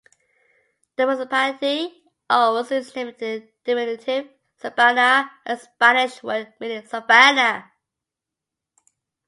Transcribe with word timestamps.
The 0.95 1.05
municipality 1.05 2.05
owes 2.27 2.71
its 2.71 2.95
name 2.95 3.11
to 3.13 3.17
the 3.19 3.51
diminutive 3.63 4.29
"sabana," 4.59 5.29
a 5.45 5.55
Spanish 5.57 6.23
word 6.23 6.51
meaning 6.59 6.83
"savannah". 6.87 7.71